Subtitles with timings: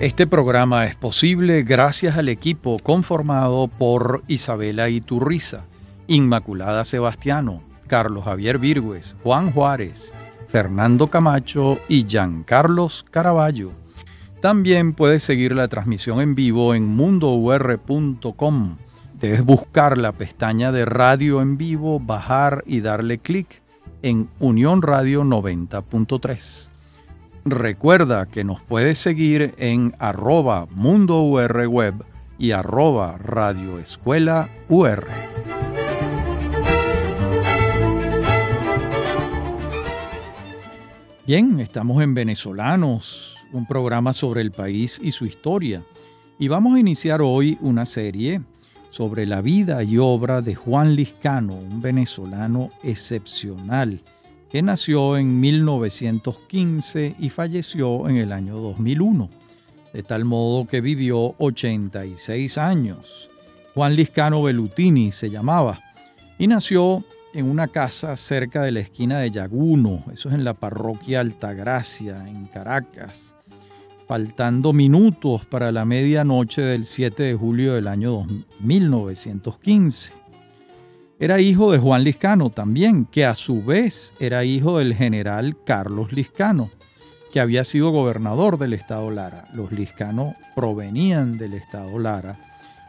[0.00, 5.66] Este programa es posible gracias al equipo conformado por Isabela Iturriza,
[6.06, 10.14] Inmaculada Sebastiano, Carlos Javier Virgües, Juan Juárez,
[10.48, 13.72] Fernando Camacho y Giancarlos Caraballo.
[14.40, 18.76] También puedes seguir la transmisión en vivo en mundour.com.
[19.20, 23.60] Debes buscar la pestaña de radio en vivo, bajar y darle clic
[24.00, 26.69] en Unión Radio 90.3.
[27.46, 31.94] Recuerda que nos puedes seguir en arroba Mundo Web
[32.38, 35.06] y arroba Radio Escuela UR.
[41.26, 45.82] Bien, estamos en Venezolanos, un programa sobre el país y su historia.
[46.38, 48.42] Y vamos a iniciar hoy una serie
[48.90, 54.02] sobre la vida y obra de Juan Liscano, un venezolano excepcional
[54.50, 59.30] que nació en 1915 y falleció en el año 2001,
[59.92, 63.30] de tal modo que vivió 86 años.
[63.74, 65.78] Juan Liscano Bellutini se llamaba
[66.38, 70.54] y nació en una casa cerca de la esquina de Yaguno, eso es en la
[70.54, 73.36] parroquia Altagracia, en Caracas,
[74.08, 78.26] faltando minutos para la medianoche del 7 de julio del año
[78.58, 80.19] 1915.
[81.22, 86.14] Era hijo de Juan Liscano también, que a su vez era hijo del general Carlos
[86.14, 86.70] Liscano,
[87.30, 89.44] que había sido gobernador del estado Lara.
[89.52, 92.38] Los Liscano provenían del estado Lara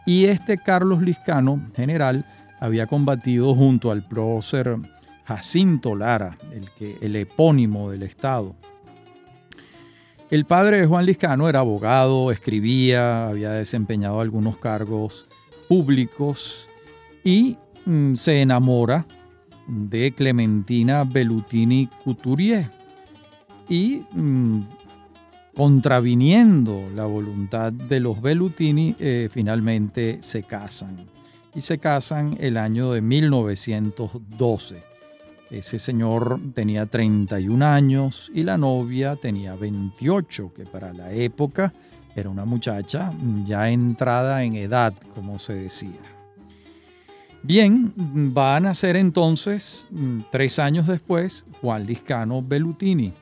[0.06, 2.24] y este Carlos Liscano, general,
[2.62, 4.78] había combatido junto al prócer
[5.26, 8.56] Jacinto Lara, el, que, el epónimo del estado.
[10.30, 15.28] El padre de Juan Liscano era abogado, escribía, había desempeñado algunos cargos
[15.68, 16.70] públicos
[17.26, 17.58] y
[18.14, 19.06] se enamora
[19.68, 22.70] de Clementina Bellutini Couturier
[23.70, 24.64] y mm,
[25.56, 31.08] contraviniendo la voluntad de los Bellutini, eh, finalmente se casan.
[31.54, 34.84] Y se casan el año de 1912.
[35.50, 41.74] Ese señor tenía 31 años y la novia tenía 28, que para la época
[42.16, 46.21] era una muchacha ya entrada en edad, como se decía.
[47.44, 47.92] Bien,
[48.38, 53.14] va a nacer entonces, mm, tres años después, Juan Liscano Bellutini,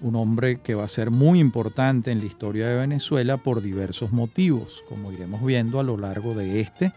[0.00, 4.10] un hombre que va a ser muy importante en la historia de Venezuela por diversos
[4.10, 6.92] motivos, como iremos viendo a lo largo de este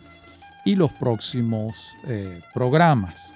[0.65, 1.75] y los próximos
[2.07, 3.35] eh, programas.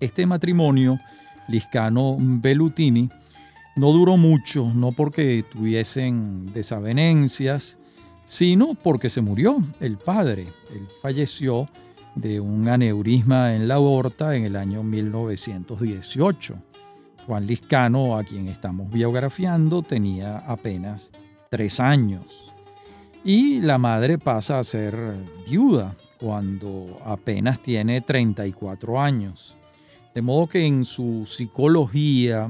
[0.00, 0.98] Este matrimonio,
[1.46, 3.08] Liscano Bellutini,
[3.76, 7.79] no duró mucho, no porque tuviesen desavenencias,
[8.30, 10.52] sino porque se murió el padre.
[10.72, 11.68] Él falleció
[12.14, 16.54] de un aneurisma en la aorta en el año 1918.
[17.26, 21.10] Juan Liscano, a quien estamos biografiando, tenía apenas
[21.50, 22.52] tres años.
[23.24, 24.96] Y la madre pasa a ser
[25.48, 29.56] viuda cuando apenas tiene 34 años.
[30.14, 32.46] De modo que en su psicología,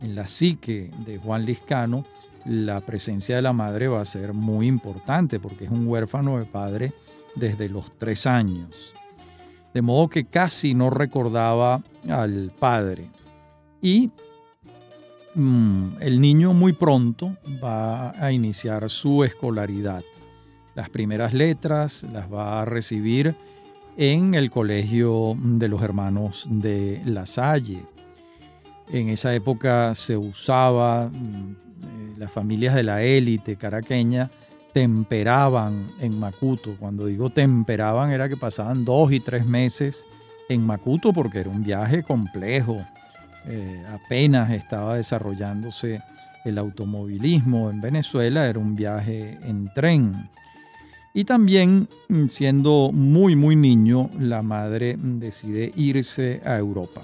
[0.00, 2.06] en la psique de Juan Liscano,
[2.44, 6.44] la presencia de la madre va a ser muy importante porque es un huérfano de
[6.44, 6.92] padre
[7.34, 8.94] desde los tres años.
[9.74, 13.10] De modo que casi no recordaba al padre.
[13.80, 14.10] Y
[15.34, 20.02] mm, el niño muy pronto va a iniciar su escolaridad.
[20.74, 23.34] Las primeras letras las va a recibir
[23.96, 27.84] en el colegio de los hermanos de La Salle.
[28.88, 34.30] En esa época se usaba mm, eh, las familias de la élite caraqueña
[34.72, 36.76] temperaban en Macuto.
[36.78, 40.06] Cuando digo temperaban era que pasaban dos y tres meses
[40.48, 42.84] en Macuto porque era un viaje complejo.
[43.46, 46.00] Eh, apenas estaba desarrollándose
[46.44, 50.28] el automovilismo en Venezuela, era un viaje en tren.
[51.14, 57.02] Y también, mm, siendo muy, muy niño, la madre decide irse a Europa.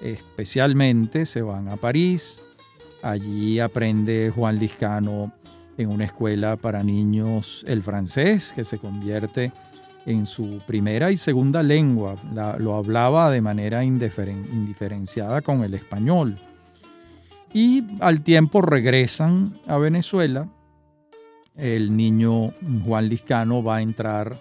[0.00, 2.43] Especialmente se van a París,
[3.04, 5.30] Allí aprende Juan Liscano
[5.76, 9.52] en una escuela para niños el francés, que se convierte
[10.06, 12.16] en su primera y segunda lengua.
[12.58, 16.38] lo hablaba de manera indiferenciada con el español.
[17.52, 20.48] Y al tiempo regresan a Venezuela.
[21.56, 22.54] El niño
[22.86, 24.34] Juan Liscano va a entrar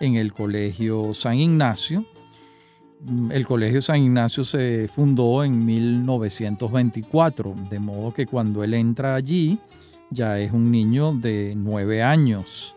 [0.00, 2.04] en el colegio San Ignacio,
[3.30, 9.58] el Colegio San Ignacio se fundó en 1924, de modo que cuando él entra allí
[10.10, 12.74] ya es un niño de nueve años.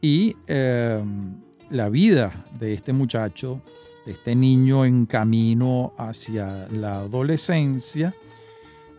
[0.00, 1.36] Y em,
[1.70, 3.60] la vida de este muchacho,
[4.06, 8.14] de este niño en camino hacia la adolescencia,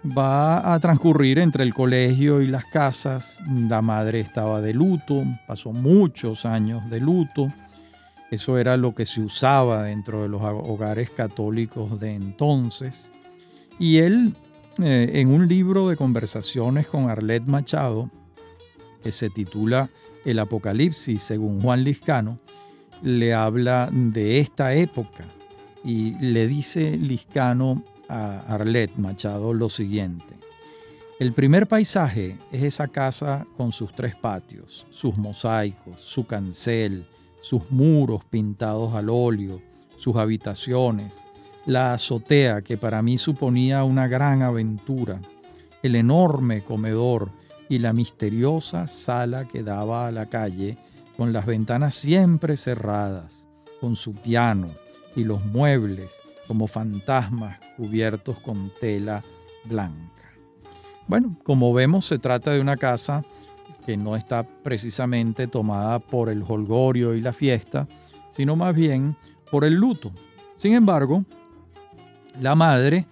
[0.06, 3.40] va a transcurrir entre el colegio y las casas.
[3.48, 7.50] La madre estaba de luto, pasó muchos años de luto.
[8.32, 13.12] Eso era lo que se usaba dentro de los hogares católicos de entonces.
[13.80, 14.36] Y él,
[14.82, 18.10] eh, en un libro de conversaciones con Arlet Machado,
[19.04, 19.90] que se titula
[20.26, 22.40] El Apocalipsis según Juan Liscano,
[23.02, 25.26] le habla de esta época
[25.84, 30.36] y le dice Liscano a Arlet Machado lo siguiente.
[31.20, 37.08] El primer paisaje es esa casa con sus tres patios, sus mosaicos, su cancel,
[37.42, 39.62] sus muros pintados al óleo,
[39.98, 41.26] sus habitaciones,
[41.66, 45.22] la azotea que para mí suponía una gran aventura,
[45.84, 47.32] el enorme comedor
[47.70, 50.78] y la misteriosa sala que daba a la calle
[51.16, 53.48] con las ventanas siempre cerradas,
[53.80, 54.70] con su piano
[55.16, 59.24] y los muebles como fantasmas cubiertos con tela
[59.66, 60.34] blanca.
[61.08, 63.24] Bueno, como vemos, se trata de una casa
[63.90, 67.88] que no está precisamente tomada por el holgorio y la fiesta,
[68.30, 69.18] sino más bien
[69.50, 70.12] por el luto.
[70.56, 71.26] Sin embargo,
[72.40, 73.08] la madre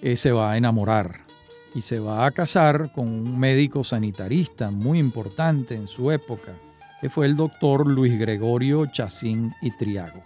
[0.00, 1.26] eh, se va a enamorar
[1.74, 6.54] y se va a casar con un médico sanitarista muy importante en su época,
[7.02, 10.22] que fue el doctor Luis Gregorio Chacín y Triago.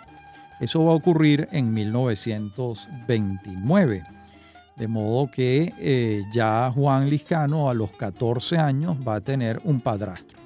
[0.61, 4.18] Eso va a ocurrir en 1929.
[4.79, 9.81] De modo que eh, ya Juan Liscano a los 14 años va a tener un
[9.81, 10.39] padrastro,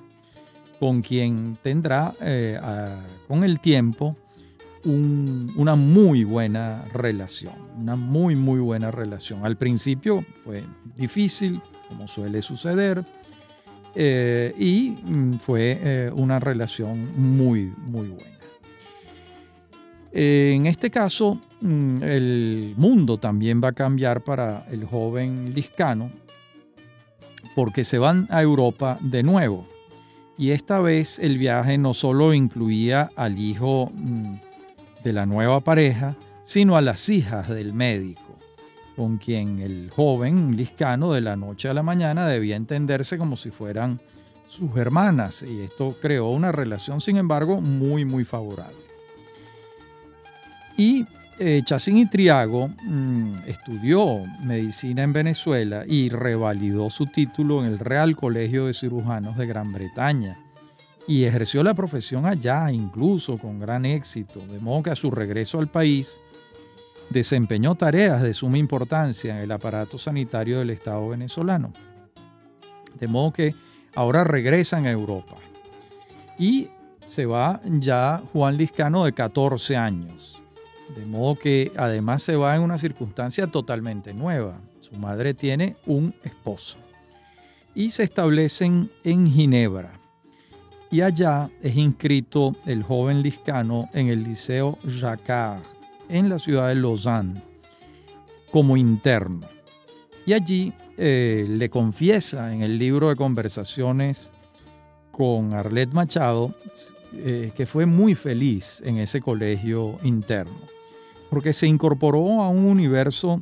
[0.80, 2.58] con quien tendrá eh,
[3.28, 4.16] con el tiempo
[4.84, 9.44] una muy buena relación, una muy, muy buena relación.
[9.44, 10.64] Al principio fue
[10.96, 13.04] difícil, como suele suceder,
[13.94, 18.38] eh, y mm, fue una relación muy, muy buena.
[20.10, 26.10] En este caso, el mundo también va a cambiar para el joven Liscano
[27.54, 29.66] porque se van a Europa de nuevo.
[30.38, 34.34] Y esta vez el viaje no solo incluía al hijo mm,
[35.04, 38.38] de la nueva pareja, sino a las hijas del médico,
[38.96, 43.50] con quien el joven Liscano de la noche a la mañana debía entenderse como si
[43.50, 44.00] fueran
[44.46, 45.42] sus hermanas.
[45.42, 48.82] Y esto creó una relación, sin embargo, muy, muy favorable.
[50.76, 51.04] Y
[51.38, 58.16] eh, y Triago mm, estudió medicina en Venezuela y revalidó su título en el Real
[58.16, 60.38] Colegio de Cirujanos de Gran Bretaña
[61.06, 65.58] y ejerció la profesión allá, incluso con gran éxito, de modo que a su regreso
[65.58, 66.20] al país
[67.10, 71.72] desempeñó tareas de suma importancia en el aparato sanitario del Estado venezolano.
[72.98, 73.54] De modo que
[73.94, 75.36] ahora regresan a Europa.
[76.38, 76.68] Y
[77.06, 80.41] se va ya Juan Liscano de 14 años.
[80.96, 84.60] De modo que además se va en una circunstancia totalmente nueva.
[84.80, 86.78] Su madre tiene un esposo.
[87.74, 89.98] Y se establecen en Ginebra.
[90.90, 95.62] Y allá es inscrito el joven Liscano en el Liceo Jacquard,
[96.10, 97.42] en la ciudad de Lausanne,
[98.50, 99.40] como interno.
[100.26, 104.34] Y allí eh, le confiesa en el libro de conversaciones
[105.10, 106.54] con Arlet Machado
[107.14, 110.72] eh, que fue muy feliz en ese colegio interno
[111.32, 113.40] porque se incorporó a un universo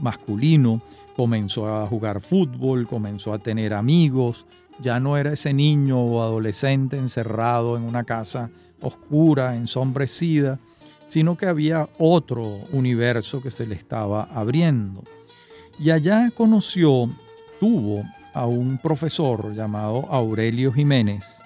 [0.00, 0.82] masculino,
[1.14, 4.44] comenzó a jugar fútbol, comenzó a tener amigos,
[4.80, 10.58] ya no era ese niño o adolescente encerrado en una casa oscura, ensombrecida,
[11.06, 15.04] sino que había otro universo que se le estaba abriendo.
[15.78, 17.08] Y allá conoció,
[17.60, 18.02] tuvo
[18.34, 21.40] a un profesor llamado Aurelio Jiménez,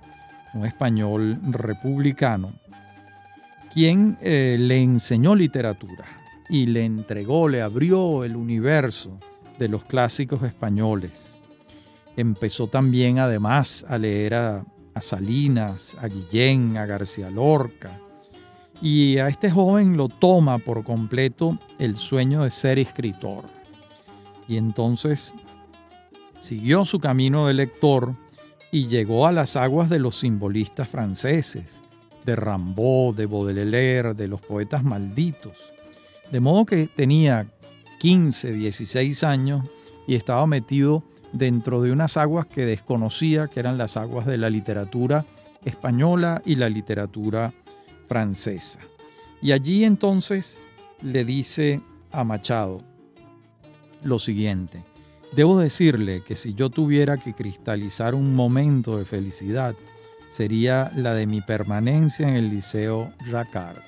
[0.54, 2.52] un español republicano,
[3.72, 6.04] quien eh, le enseñó literatura
[6.48, 9.18] y le entregó, le abrió el universo
[9.58, 11.42] de los clásicos españoles.
[12.16, 18.00] Empezó también además a leer a, a Salinas, a Guillén, a García Lorca.
[18.80, 23.44] Y a este joven lo toma por completo el sueño de ser escritor.
[24.46, 25.34] Y entonces
[26.38, 28.14] siguió su camino de lector
[28.74, 31.80] y llegó a las aguas de los simbolistas franceses,
[32.24, 35.72] de Rimbaud, de Baudelaire, de los poetas malditos.
[36.32, 37.46] De modo que tenía
[38.00, 39.64] 15, 16 años
[40.08, 44.50] y estaba metido dentro de unas aguas que desconocía, que eran las aguas de la
[44.50, 45.24] literatura
[45.64, 47.54] española y la literatura
[48.08, 48.80] francesa.
[49.40, 50.60] Y allí entonces
[51.00, 52.78] le dice a Machado
[54.02, 54.82] lo siguiente,
[55.34, 59.74] debo decirle que si yo tuviera que cristalizar un momento de felicidad,
[60.28, 63.78] sería la de mi permanencia en el Liceo Jacquard.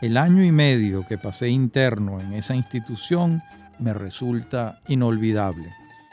[0.00, 3.42] El año y medio que pasé interno en esa institución
[3.78, 5.70] me resulta inolvidable.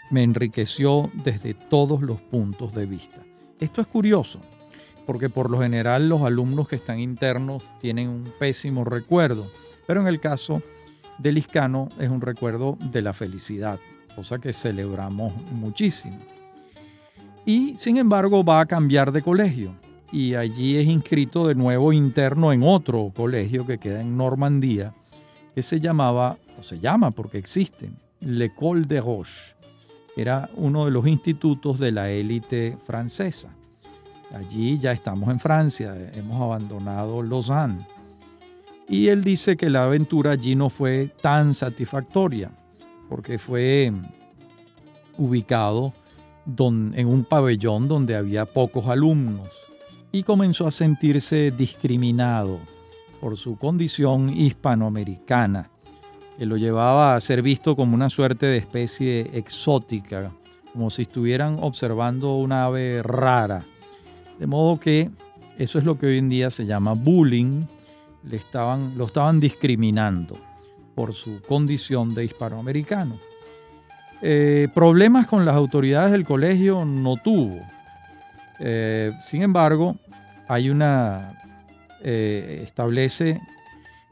[0.10, 3.22] Me enriqueció desde todos los puntos de vista.
[3.60, 4.40] Esto es curioso,
[5.06, 9.50] porque por lo general los alumnos que están internos tienen un pésimo recuerdo,
[9.86, 10.62] pero en el caso
[11.18, 13.80] del Liscano es un recuerdo de la felicidad,
[14.18, 16.18] cosa que celebramos muchísimo.
[17.46, 19.76] Y sin embargo va a cambiar de colegio
[20.12, 24.92] y allí es inscrito de nuevo interno en otro colegio que queda en Normandía,
[25.54, 29.56] que se llamaba, o se llama porque existe, l'École de Roche.
[30.16, 33.50] Era uno de los institutos de la élite francesa.
[34.34, 37.86] Allí ya estamos en Francia, hemos abandonado Lausanne.
[38.90, 42.50] Y él dice que la aventura allí no fue tan satisfactoria,
[43.10, 43.92] porque fue
[45.18, 45.94] ubicado
[46.46, 49.50] en un pabellón donde había pocos alumnos
[50.12, 52.60] y comenzó a sentirse discriminado
[53.20, 55.70] por su condición hispanoamericana,
[56.38, 60.32] que lo llevaba a ser visto como una suerte de especie exótica,
[60.72, 63.66] como si estuvieran observando una ave rara.
[64.40, 65.10] De modo que
[65.58, 67.66] eso es lo que hoy en día se llama bullying
[68.24, 70.47] lo estaban discriminando
[70.98, 73.20] por su condición de hispanoamericano.
[74.24, 77.62] Eh, problemas con las autoridades del colegio no tuvo.
[78.58, 79.98] Eh, sin embargo,
[80.48, 81.40] hay una,
[82.02, 83.40] eh, establece,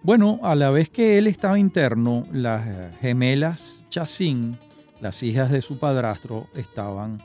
[0.03, 2.63] bueno, a la vez que él estaba interno, las
[3.01, 4.59] gemelas Chacín,
[5.01, 7.17] las hijas de su padrastro, estaban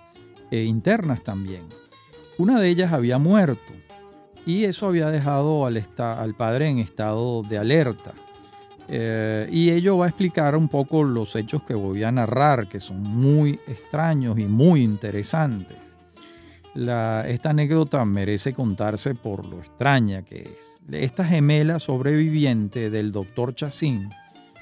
[0.50, 1.64] internas también.
[2.38, 3.75] Una de ellas había muerto
[4.47, 8.14] y eso había dejado al, al padre en estado de alerta.
[8.92, 12.80] Eh, y ello va a explicar un poco los hechos que voy a narrar, que
[12.80, 15.76] son muy extraños y muy interesantes.
[16.75, 20.80] esta anécdota merece contarse por lo extraña que es.
[20.90, 24.11] Esta gemela sobreviviente del doctor Chacín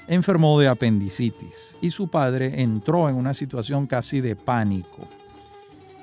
[0.07, 5.07] enfermó de apendicitis y su padre entró en una situación casi de pánico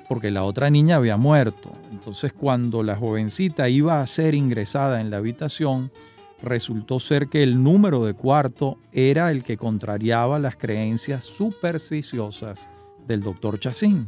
[0.07, 1.71] porque la otra niña había muerto.
[1.91, 5.91] Entonces cuando la jovencita iba a ser ingresada en la habitación,
[6.41, 12.69] resultó ser que el número de cuarto era el que contrariaba las creencias supersticiosas
[13.07, 14.07] del doctor Chacín.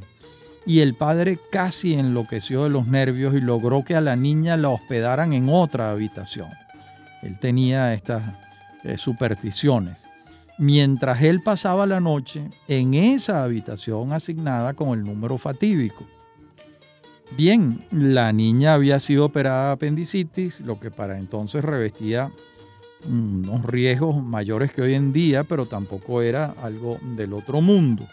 [0.66, 4.70] Y el padre casi enloqueció de los nervios y logró que a la niña la
[4.70, 6.50] hospedaran en otra habitación.
[7.24, 8.24] Él tenía estas
[8.84, 10.10] eh, supersticiones
[10.60, 16.06] mientras él pasaba la noche en esa habitación asignada con el número fatídico.
[17.38, 22.32] Bien, la niña había sido operada de apendicitis, lo que para entonces revestía
[23.08, 28.06] unos riesgos mayores que hoy en día, pero tampoco era algo del otro mundo.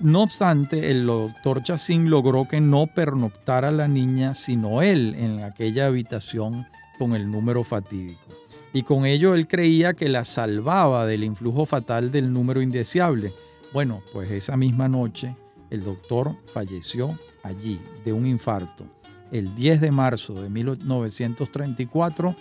[0.00, 5.86] No obstante, el doctor Chacín logró que no pernoctara la niña, sino él en aquella
[5.86, 6.66] habitación
[6.98, 8.36] con el número fatídico
[8.76, 13.32] y con ello él creía que la salvaba del influjo fatal del número indeseable.
[13.72, 15.34] Bueno, pues esa misma noche
[15.70, 18.86] el doctor falleció allí de un infarto
[19.30, 22.36] el 10 de marzo de 1934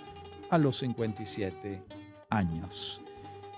[0.50, 1.84] a los 57
[2.30, 3.02] años.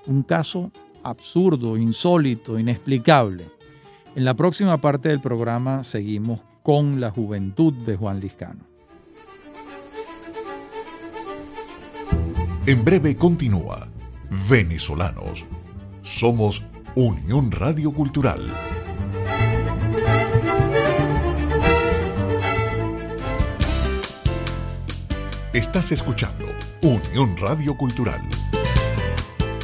[0.05, 0.71] Un caso
[1.03, 3.49] absurdo, insólito, inexplicable.
[4.15, 8.65] En la próxima parte del programa seguimos con la juventud de Juan Liscano.
[12.65, 13.87] En breve continúa
[14.49, 15.45] Venezolanos.
[16.01, 16.63] Somos
[16.95, 18.49] Unión Radio Cultural.
[25.57, 26.45] Estás escuchando
[26.83, 28.21] Unión Radio Cultural.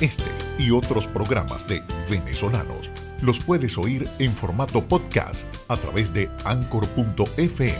[0.01, 2.89] Este y otros programas de Venezolanos
[3.21, 7.77] los puedes oír en formato podcast a través de anchor.fm.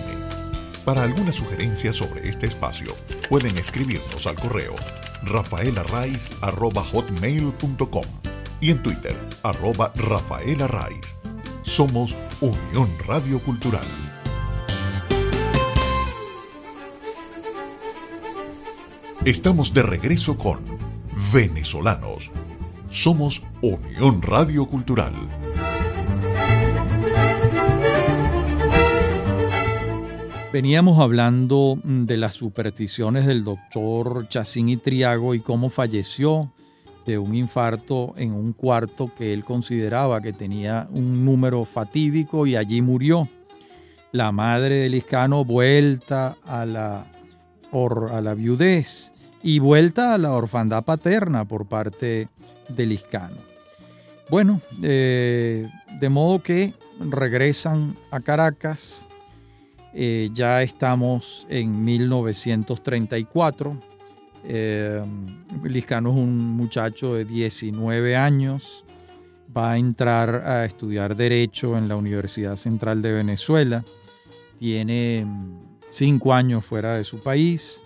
[0.85, 2.95] Para alguna sugerencia sobre este espacio,
[3.29, 4.75] pueden escribirnos al correo
[5.23, 8.05] rafaelarraiz.com
[8.61, 10.69] y en Twitter, arroba Rafaela
[11.63, 14.02] Somos Unión Radio Cultural.
[19.25, 20.59] Estamos de regreso con
[21.33, 22.29] Venezolanos.
[22.89, 25.13] Somos Unión Radio Cultural.
[30.51, 36.51] Veníamos hablando de las supersticiones del doctor Chacín y Triago y cómo falleció
[37.05, 42.57] de un infarto en un cuarto que él consideraba que tenía un número fatídico y
[42.57, 43.29] allí murió.
[44.11, 47.07] La madre de Liscano vuelta a la,
[47.71, 49.12] a la viudez
[49.43, 52.29] y vuelta a la orfandad paterna por parte
[52.69, 53.37] de Liscano.
[54.29, 55.69] Bueno, eh,
[55.99, 59.07] de modo que regresan a Caracas.
[59.93, 63.77] Eh, ya estamos en 1934
[64.45, 65.01] Eh,
[65.63, 68.83] Liscano es un muchacho de 19 años,
[69.55, 73.85] va a entrar a estudiar Derecho en la Universidad Central de Venezuela,
[74.59, 75.25] tiene
[75.87, 77.82] cinco años fuera de su país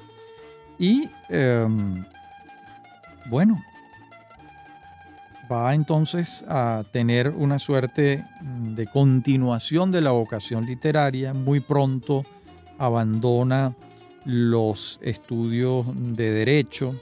[0.79, 2.03] y em,
[3.29, 3.61] bueno,
[5.51, 11.33] va entonces a tener una suerte de continuación de la vocación literaria.
[11.33, 12.25] Muy pronto
[12.77, 13.73] abandona
[14.25, 16.95] los estudios de derecho.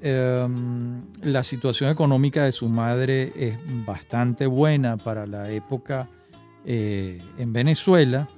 [0.00, 6.08] Em, la situación económica de su madre es bastante buena para la época
[6.66, 8.28] eh, en Venezuela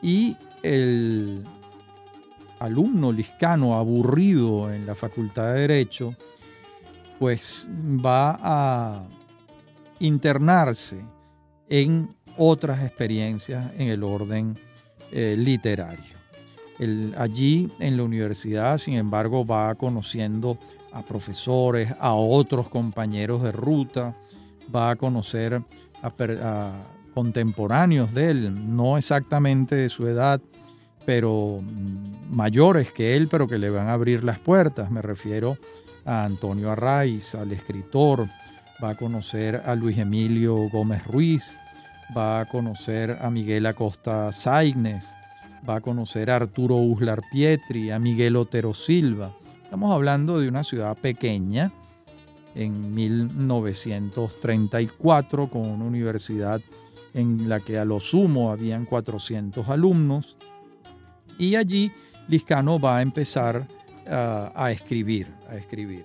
[0.00, 1.44] y el
[2.58, 6.14] alumno liscano aburrido en la Facultad de Derecho,
[7.18, 9.02] pues va a
[10.00, 11.04] internarse
[11.68, 14.56] en otras experiencias en el orden
[15.10, 16.16] eh, literario.
[17.16, 20.58] allí en la universidad, sin embargo, va conociendo
[20.92, 24.14] a profesores, a otros compañeros de ruta,
[24.74, 25.60] va a conocer
[26.02, 26.72] a
[27.14, 30.40] contemporáneos de él, no exactamente de su edad,
[31.08, 34.90] pero mm, mayores que él, pero que le van a abrir las puertas.
[34.90, 35.56] Me refiero
[36.04, 38.26] a Antonio Arraiz, al escritor,
[38.84, 41.58] va a conocer a Luis Emilio Gómez Ruiz,
[42.14, 45.16] va a conocer a Miguel Acosta Saignes,
[45.66, 49.34] va a conocer a Arturo Uslar Pietri, a Miguel Otero Silva.
[49.64, 51.72] Estamos hablando de una ciudad pequeña.
[52.54, 56.60] En 1934 con una universidad
[57.14, 60.36] en la que a lo sumo habían 400 alumnos
[61.38, 61.92] y allí
[62.28, 63.66] Liscano va a empezar
[64.08, 66.04] ah, a escribir, a escribir.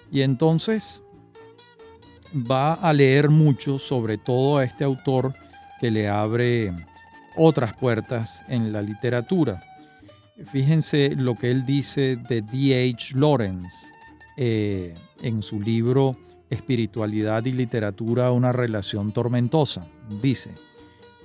[0.10, 1.04] Y entonces
[2.34, 5.34] va a leer mucho sobre todo a este autor
[5.80, 6.72] que le abre
[7.36, 9.62] otras puertas en la literatura.
[10.52, 13.18] Fíjense lo que él dice de D.H.
[13.18, 13.94] Lawrence
[14.38, 16.18] eh, en su libro
[16.50, 19.88] Espiritualidad y Literatura, una relación tormentosa.
[20.22, 20.52] Dice,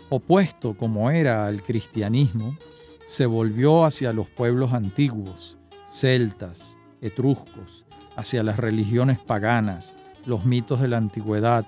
[0.08, 2.56] opuesto como era al cristianismo,
[3.04, 7.84] se volvió hacia los pueblos antiguos, celtas, etruscos,
[8.16, 11.64] hacia las religiones paganas, los mitos de la antigüedad,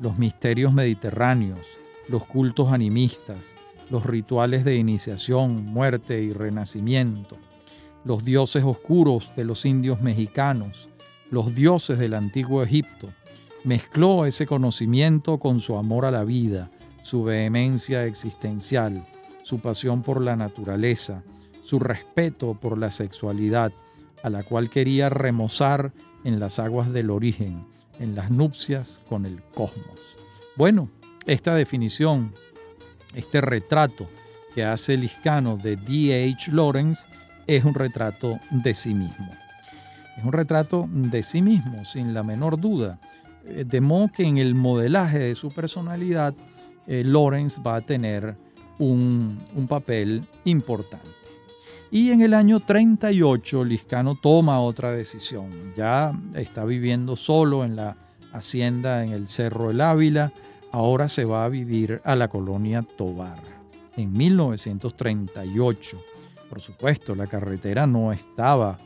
[0.00, 1.66] los misterios mediterráneos,
[2.08, 3.56] los cultos animistas,
[3.90, 7.36] los rituales de iniciación, muerte y renacimiento,
[8.04, 10.88] los dioses oscuros de los indios mexicanos,
[11.30, 13.08] los dioses del antiguo Egipto.
[13.64, 16.70] Mezcló ese conocimiento con su amor a la vida,
[17.02, 19.04] su vehemencia existencial,
[19.42, 21.24] su pasión por la naturaleza,
[21.62, 23.72] su respeto por la sexualidad,
[24.22, 25.92] a la cual quería remozar
[26.22, 27.66] en las aguas del origen,
[27.98, 30.18] en las nupcias con el cosmos.
[30.56, 30.88] Bueno,
[31.26, 32.34] esta definición,
[33.14, 34.08] este retrato
[34.54, 36.50] que hace Liscano de D.H.
[36.52, 37.06] Lawrence
[37.46, 39.30] es un retrato de sí mismo.
[40.16, 42.98] Es un retrato de sí mismo, sin la menor duda.
[43.44, 46.34] Eh, de modo que en el modelaje de su personalidad,
[46.86, 48.36] eh, Lawrence va a tener
[48.78, 51.25] un, un papel importante.
[51.90, 55.50] Y en el año 38 Liscano toma otra decisión.
[55.76, 57.96] Ya está viviendo solo en la
[58.32, 60.32] hacienda en el Cerro El Ávila.
[60.72, 63.40] Ahora se va a vivir a la colonia Tobar.
[63.96, 66.02] En 1938,
[66.50, 68.78] por supuesto, la carretera no estaba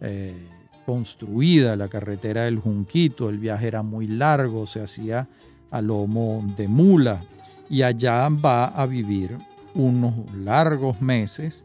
[0.00, 0.48] eh,
[0.84, 5.28] construida, la carretera del Junquito, el viaje era muy largo, se hacía
[5.70, 7.24] a lomo de mula
[7.70, 9.38] y allá va a vivir
[9.74, 11.64] unos largos meses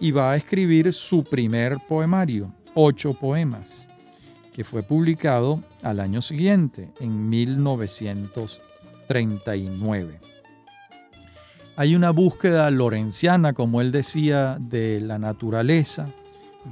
[0.00, 3.88] y va a escribir su primer poemario, ocho poemas,
[4.52, 10.18] que fue publicado al año siguiente, en 1939.
[11.76, 16.08] Hay una búsqueda lorenciana, como él decía, de la naturaleza.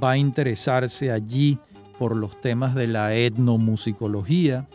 [0.01, 1.57] Va a interesarse allí
[1.97, 4.67] por los temas de la etnomusicología.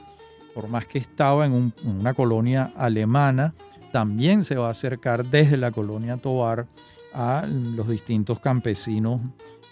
[0.55, 3.55] Por más que estaba en, una colonia alemana,
[3.93, 6.67] también se va a acercar desde la colonia Tobar
[7.14, 9.20] a los distintos campesinos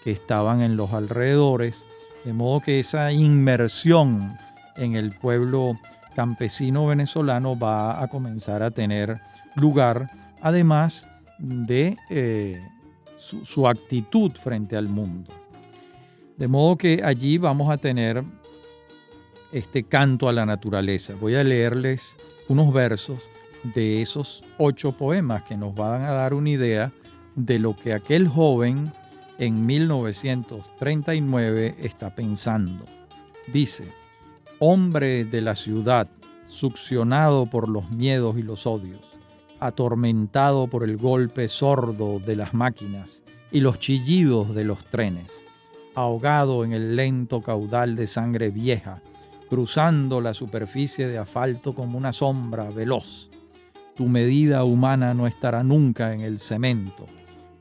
[0.03, 1.85] que estaban en los alrededores,
[2.25, 4.37] de modo que esa inmersión
[4.75, 5.77] en el pueblo
[6.15, 9.19] campesino venezolano va a comenzar a tener
[9.55, 10.09] lugar,
[10.41, 12.61] además de eh,
[13.17, 15.31] su, su actitud frente al mundo.
[16.37, 18.23] De modo que allí vamos a tener
[19.51, 21.13] este canto a la naturaleza.
[21.19, 23.19] Voy a leerles unos versos
[23.63, 26.91] de esos ocho poemas que nos van a dar una idea
[27.35, 28.91] de lo que aquel joven
[29.37, 32.85] en 1939 está pensando.
[33.51, 33.91] Dice,
[34.59, 36.07] hombre de la ciudad,
[36.45, 39.17] succionado por los miedos y los odios,
[39.59, 45.43] atormentado por el golpe sordo de las máquinas y los chillidos de los trenes,
[45.95, 49.01] ahogado en el lento caudal de sangre vieja,
[49.49, 53.29] cruzando la superficie de asfalto como una sombra veloz.
[53.95, 57.05] Tu medida humana no estará nunca en el cemento,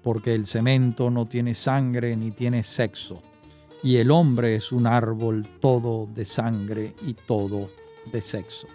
[0.03, 3.23] porque el cemento no tiene sangre ni tiene sexo,
[3.83, 7.71] y el hombre es un árbol todo de sangre y todo
[8.13, 8.69] de sexo.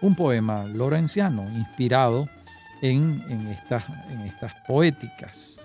[0.00, 2.28] Un poema lorenciano inspirado
[2.80, 5.60] en, estas, en estas poéticas.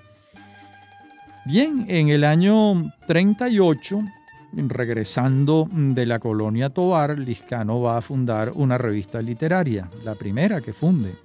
[1.45, 4.01] Bien, en el año 38,
[4.53, 10.73] regresando de la colonia Tobar, Liscano va a fundar una revista literaria, la primera que
[10.73, 11.15] funde,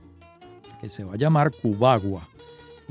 [0.81, 2.32] que se va a llamar Cubagua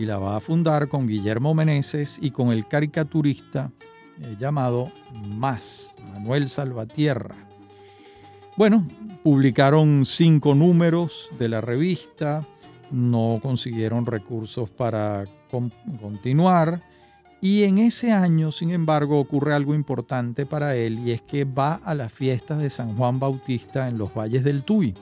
[0.02, 3.72] y la va a fundar con Guillermo Meneses y con el caricaturista
[4.20, 7.36] eh, llamado Más, Manuel Salvatierra.
[8.58, 8.88] Bueno,
[9.24, 12.48] publicaron cinco números de la revista,
[12.90, 15.26] no consiguieron recursos para
[16.02, 16.82] continuar
[17.40, 21.76] y en ese año, sin embargo, ocurre algo importante para él y es que va
[21.76, 24.96] a las fiestas de San Juan Bautista en los valles del Tuy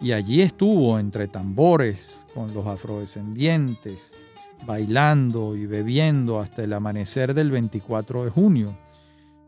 [0.00, 4.18] y allí estuvo entre tambores con los afrodescendientes,
[4.66, 8.76] bailando y bebiendo hasta el amanecer del 24 de junio,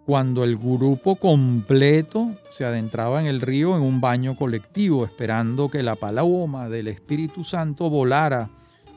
[0.04, 5.82] cuando el grupo completo se adentraba en el río en un baño colectivo, esperando que
[5.82, 8.50] la paloma del Espíritu Santo volara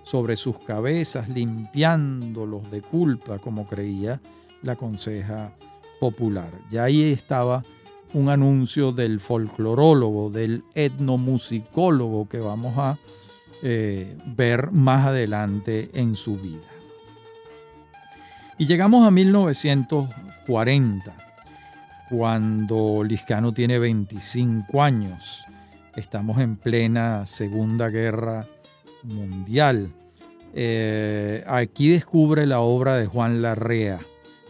[0.03, 4.21] sobre sus cabezas, limpiándolos de culpa, como creía
[4.61, 5.51] la conseja
[5.99, 6.51] popular.
[6.69, 7.63] Ya ahí estaba
[8.13, 12.97] un anuncio del folclorólogo, del etnomusicólogo que vamos a
[13.61, 16.67] eh, ver más adelante en su vida.
[18.57, 21.13] Y llegamos a 1940,
[22.09, 25.45] cuando Liscano tiene 25 años.
[25.95, 28.47] Estamos en plena Segunda Guerra
[29.03, 29.93] Mundial.
[30.53, 33.99] Eh, aquí descubre la obra de Juan Larrea,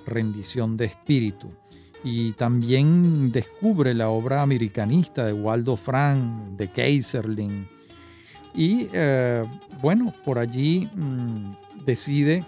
[0.05, 1.51] Rendición de Espíritu
[2.03, 7.67] y también descubre la obra americanista de Waldo Frank, de Kaiserling.
[8.53, 9.45] Y eh,
[9.81, 12.45] bueno, por allí mm, decide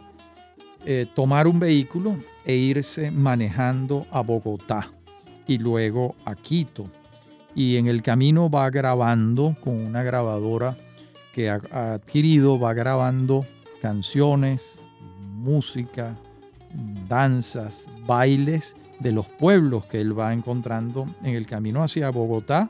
[0.86, 4.92] eh, tomar un vehículo e irse manejando a Bogotá
[5.48, 6.90] y luego a Quito.
[7.54, 10.78] Y en el camino va grabando con una grabadora
[11.34, 11.60] que ha
[11.94, 13.46] adquirido, va grabando
[13.82, 14.82] canciones,
[15.20, 16.16] música,
[17.10, 22.70] danzas, bailes de los pueblos que él va encontrando en el camino hacia Bogotá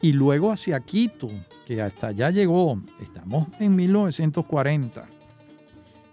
[0.00, 1.30] y luego hacia Quito,
[1.66, 2.80] que hasta allá llegó.
[3.00, 5.06] Estamos en 1940.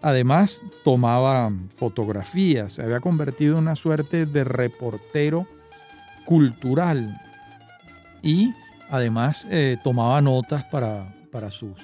[0.01, 5.45] Además, tomaba fotografías, se había convertido en una suerte de reportero
[6.25, 7.21] cultural
[8.23, 8.53] y
[8.89, 11.79] además eh, tomaba notas para, para, sus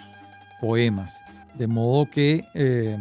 [0.59, 1.21] poemas.
[1.53, 2.97] De modo que eh,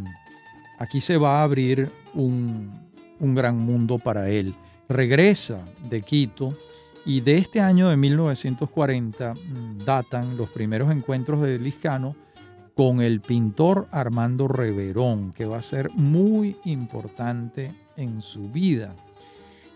[0.79, 2.87] aquí se va a abrir un,
[3.19, 4.55] un gran mundo para él
[4.89, 6.57] regresa de Quito
[7.05, 12.17] y de este año de 1940 mm, datan los primeros encuentros de Liscano
[12.75, 18.95] con el pintor Armando Reverón, que va a ser muy importante en su vida.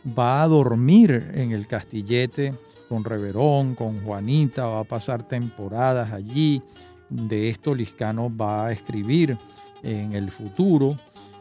[0.06, 2.54] Va a dormir en el castillete
[2.88, 6.62] con Reverón, con Juanita, va a pasar temporadas allí.
[7.08, 9.38] De esto Liscano va a escribir
[9.82, 10.96] en el futuro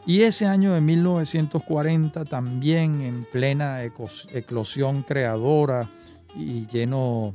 [0.06, 5.90] y ese año de 1940 también en plena eclosión creadora
[6.34, 7.34] y lleno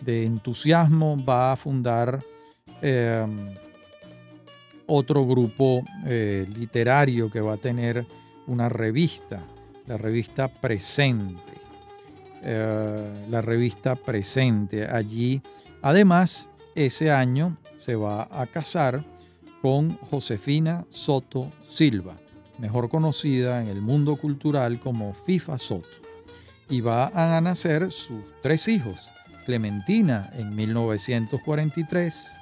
[0.00, 2.20] de entusiasmo va a fundar
[2.82, 3.54] em,
[4.86, 8.06] otro grupo eh, literario que va a tener
[8.46, 9.44] una revista,
[9.86, 11.52] la revista Presente.
[12.42, 14.86] Eh, la revista Presente.
[14.86, 15.42] Allí,
[15.82, 19.04] además, ese año se va a casar
[19.62, 22.16] con Josefina Soto Silva,
[22.58, 25.88] mejor conocida en el mundo cultural como FIFA Soto,
[26.68, 29.08] y va a nacer sus tres hijos,
[29.44, 32.38] Clementina en 1943,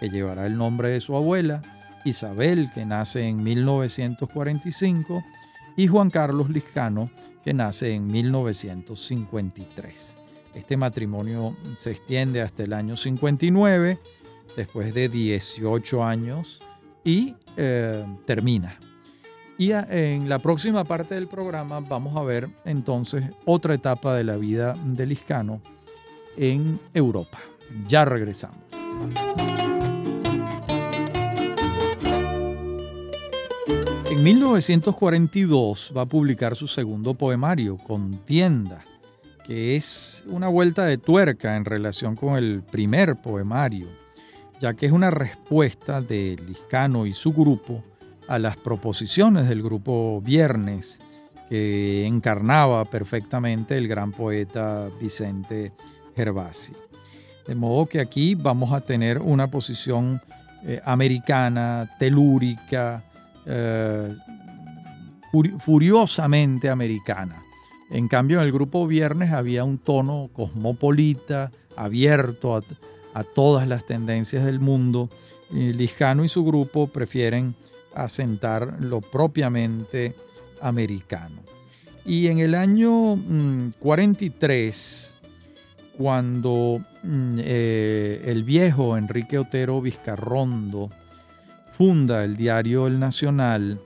[0.00, 1.62] que llevará el nombre de su abuela,
[2.04, 5.24] Isabel, que nace en 1945,
[5.76, 7.10] y Juan Carlos Liscano,
[7.44, 10.18] que nace en 1953.
[10.54, 13.98] Este matrimonio se extiende hasta el año 59,
[14.56, 16.62] después de 18 años,
[17.04, 18.78] y eh, termina.
[19.58, 24.36] Y en la próxima parte del programa vamos a ver entonces otra etapa de la
[24.36, 25.60] vida de Liscano
[26.36, 27.38] en Europa.
[27.86, 28.58] Ya regresamos.
[34.10, 38.84] En 1942 va a publicar su segundo poemario, Contienda,
[39.46, 43.88] que es una vuelta de tuerca en relación con el primer poemario,
[44.62, 47.82] ya que es una respuesta de Liscano y su grupo
[48.28, 51.00] a las proposiciones del grupo Viernes,
[51.48, 55.72] que encarnaba perfectamente el gran poeta Vicente
[56.14, 56.74] Gervasi.
[57.48, 60.22] De modo que aquí vamos a tener una posición
[60.64, 63.02] eh, americana, telúrica,
[63.44, 64.14] eh,
[65.58, 67.42] furiosamente americana.
[67.90, 72.62] En cambio, en el grupo Viernes había un tono cosmopolita, abierto a,
[73.14, 75.08] a todas las tendencias del mundo.
[75.50, 77.54] Lijano y su grupo prefieren
[77.94, 80.14] asentar lo propiamente
[80.60, 81.42] americano.
[82.04, 83.18] Y en el año
[83.78, 90.90] 43, mm, cuando mm, eh, el viejo Enrique Otero Vizcarrondo
[91.72, 93.80] funda el diario El Nacional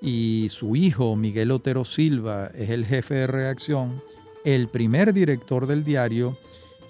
[0.00, 4.02] y su hijo Miguel Otero Silva es el jefe de redacción,
[4.44, 6.36] el primer director del diario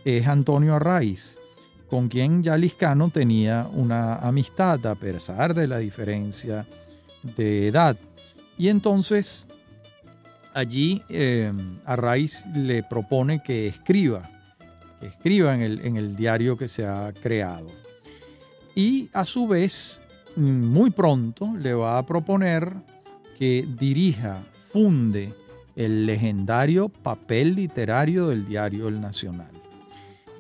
[0.05, 1.39] es Antonio Arraiz,
[1.93, 6.67] con quien ya Liscano tenía una amistad a pesar de la diferencia
[7.37, 7.99] de edad.
[8.57, 9.47] Y entonces
[10.55, 11.53] allí eh,
[12.55, 14.23] le propone que escriba,
[15.01, 17.67] que escriba en el, en el diario que se ha creado.
[18.75, 20.01] Y a su vez,
[20.35, 22.73] muy pronto le va a proponer
[23.39, 25.35] que dirija, funde
[25.77, 29.62] el legendario papel literario del diario El Nacional.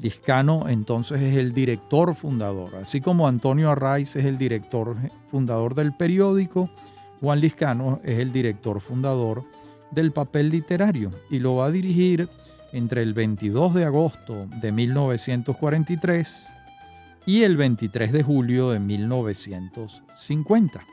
[0.02, 4.96] Liscano entonces es el director fundador, así como Antonio Arraiz es el director
[5.30, 6.68] fundador del periódico,
[7.20, 9.44] Juan Liscano es el director fundador
[9.92, 12.28] del papel literario y lo va a dirigir
[12.72, 16.52] entre el 22 de agosto de 1943
[17.24, 20.84] y el 23 de julio de 1950.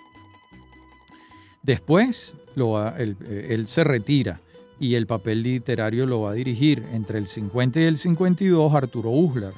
[1.63, 4.39] Después él se retira
[4.79, 9.09] y el papel literario lo va a dirigir entre el 50 y el 52 Arturo
[9.09, 9.53] Uslar.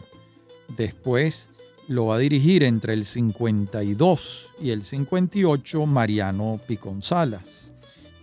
[0.75, 1.51] Después
[1.87, 7.73] lo va a dirigir entre el 52 y el 58 Mariano Piconzalas.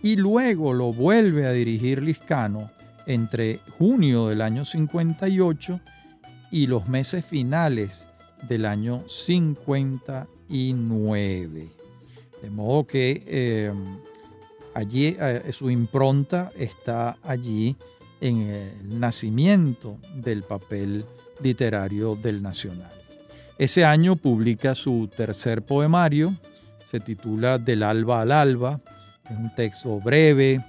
[0.01, 2.71] Y luego lo vuelve a dirigir Liscano
[3.05, 5.79] entre junio del año 58
[6.51, 8.07] y los meses finales
[8.47, 11.69] del año 59.
[12.41, 13.73] De modo que eh,
[14.73, 17.75] allí eh, su impronta está allí
[18.21, 21.05] en el nacimiento del papel
[21.41, 22.91] literario del Nacional.
[23.57, 26.35] Ese año publica su tercer poemario,
[26.83, 28.79] se titula Del alba al alba,
[29.29, 30.63] es un texto breve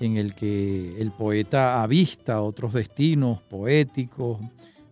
[0.00, 4.38] en el que el poeta avista otros destinos poéticos,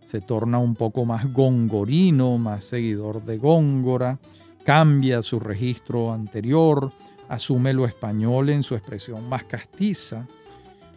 [0.03, 4.19] se torna un poco más gongorino, más seguidor de Góngora,
[4.63, 6.91] cambia su registro anterior,
[7.29, 10.27] asume lo español en su expresión más castiza.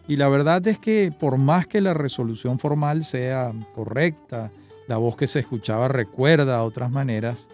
[0.07, 4.51] Y la verdad es que por más que la resolución formal sea correcta,
[4.87, 7.49] la voz que se escuchaba recuerda a otras maneras,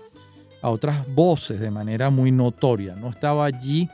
[0.62, 2.96] a otras voces de manera muy notoria.
[2.96, 3.90] No estaba allí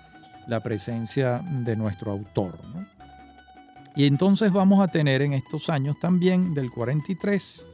[0.47, 2.57] la presencia de nuestro autor.
[3.95, 7.67] Y entonces vamos a tener en estos años también, del 43,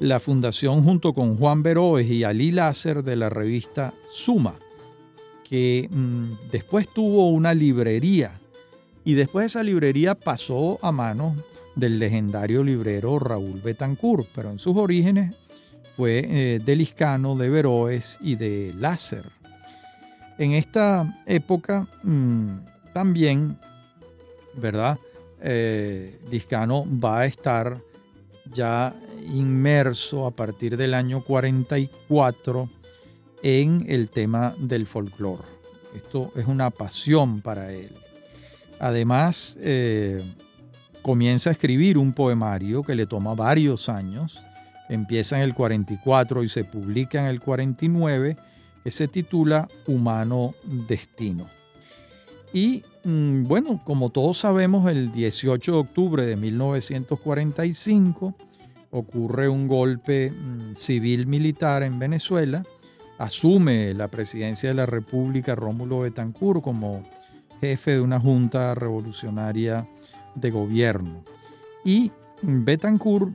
[0.00, 4.54] la fundación junto con Juan Veroes y Ali Láser de la revista Suma,
[5.48, 8.40] que mm, después tuvo una librería
[9.04, 11.36] y después esa librería pasó a manos
[11.76, 15.34] del legendario librero Raúl Betancourt, pero en sus orígenes
[15.96, 19.30] fue eh, de Liscano, de Veroes y de Láser.
[20.38, 23.58] En esta época mm, también,
[24.54, 24.98] ¿verdad?
[25.40, 27.80] Eh, Liscano va a estar
[28.52, 28.94] ya
[29.32, 32.68] inmerso a partir del año 44
[33.46, 35.44] en el tema del folclore.
[35.94, 37.92] Esto es una pasión para él.
[38.80, 40.34] Además, eh,
[41.00, 44.42] comienza a escribir un poemario que le toma varios años.
[44.88, 48.36] Empieza en el 44 y se publica en el 49,
[48.82, 50.54] que se titula Humano
[50.88, 51.46] Destino.
[52.52, 58.34] Y mm, bueno, como todos sabemos, el 18 de octubre de 1945
[58.90, 62.64] ocurre un golpe mm, civil militar en Venezuela
[63.18, 67.02] asume la presidencia de la República Rómulo Betancourt como
[67.60, 69.88] jefe de una junta revolucionaria
[70.34, 71.24] de gobierno.
[71.84, 72.10] Y
[72.42, 73.34] Betancourt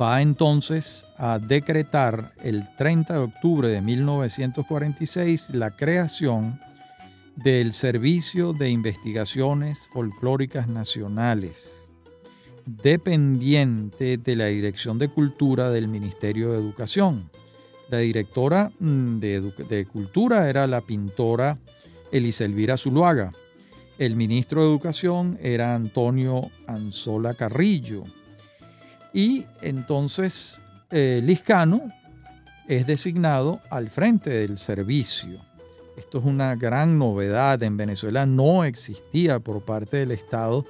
[0.00, 6.60] va entonces a decretar el 30 de octubre de 1946 la creación
[7.36, 11.92] del Servicio de Investigaciones Folclóricas Nacionales,
[12.66, 17.30] dependiente de la Dirección de Cultura del Ministerio de Educación.
[17.92, 21.58] La directora mm, de, Cultura era la pintora
[22.10, 23.32] Eliselvira Zuluaga.
[23.98, 28.04] El ministro de Educación era Antonio Anzola Carrillo.
[29.12, 31.82] Y entonces eh, Liscano
[32.66, 35.44] es designado al frente del servicio.
[35.98, 37.62] Esto es una gran novedad.
[37.62, 40.64] En Venezuela no existía por parte del Estado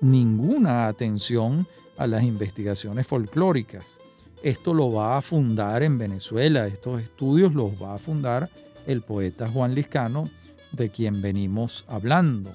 [0.00, 3.98] ninguna atención a las investigaciones folclóricas.
[4.42, 8.50] Esto lo va a fundar en Venezuela, estos estudios los va a fundar
[8.86, 10.30] el poeta Juan Liscano,
[10.72, 12.52] de quien venimos hablando.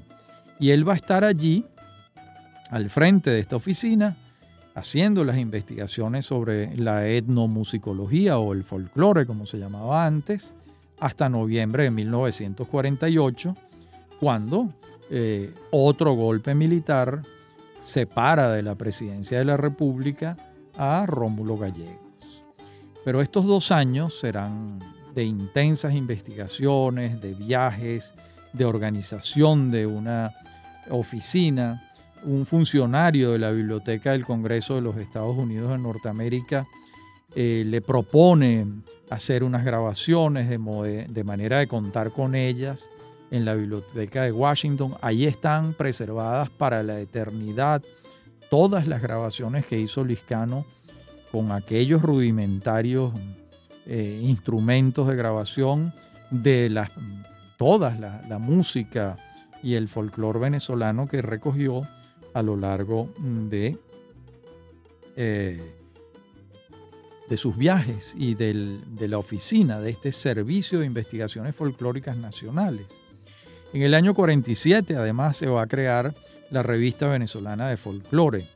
[0.59, 1.65] Y él va a estar allí,
[2.69, 4.15] al frente de esta oficina,
[4.75, 10.55] haciendo las investigaciones sobre la etnomusicología o el folclore, como se llamaba antes,
[10.99, 13.55] hasta noviembre de 1948,
[14.19, 14.73] cuando
[15.09, 17.23] eh, otro golpe militar
[17.79, 20.37] separa de la presidencia de la República
[20.75, 22.43] a Rómulo Gallegos.
[23.05, 24.79] Pero estos dos años serán
[25.13, 28.15] de intensas investigaciones, de viajes,
[28.53, 30.31] de organización de una
[30.89, 31.89] oficina,
[32.23, 36.65] un funcionario de la Biblioteca del Congreso de los Estados Unidos de Norteamérica
[37.35, 38.67] eh, le propone
[39.09, 42.89] hacer unas grabaciones de, de, manera de contar con ellas
[43.31, 44.95] en la Biblioteca de Washington.
[45.01, 47.81] Ahí están preservadas para la eternidad
[48.53, 50.67] todas las grabaciones que hizo Liscano
[51.31, 53.11] con aquellos rudimentarios
[53.87, 55.91] eh, instrumentos de grabación
[56.29, 56.91] de las,
[57.57, 59.17] todas la, música
[59.63, 61.81] y el folclore venezolano que recogió
[62.35, 63.75] a lo largo de,
[65.15, 65.73] eh,
[67.27, 73.01] de sus viajes y de la oficina de este Servicio de Investigaciones Folclóricas Nacionales.
[73.73, 76.13] En el año 47 además se va a crear
[76.53, 78.47] la revista venezolana de folclore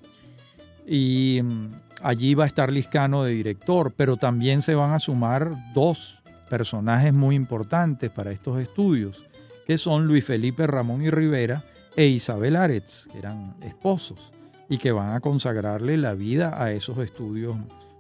[0.88, 5.52] y mm, allí va a estar Liscano de director, pero también se van a sumar
[5.74, 9.26] dos personajes muy importantes para estos estudios,
[9.66, 11.64] que son Luis Felipe Ramón y Rivera
[11.96, 14.32] e Isabel Aretz, que eran esposos
[14.70, 17.58] y que van a consagrarle la vida a esos estudios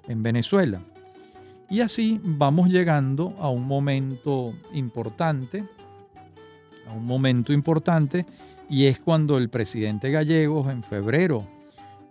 [0.08, 0.80] en Venezuela.
[1.70, 5.66] Y así vamos llegando a un momento importante,
[6.88, 8.26] a un momento importante,
[8.70, 11.48] y es cuando el presidente Gallegos en febrero